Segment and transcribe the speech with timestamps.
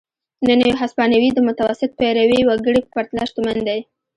[0.47, 3.79] نن یو هسپانوی د متوسط پیرويي وګړي په پرتله شتمن دی.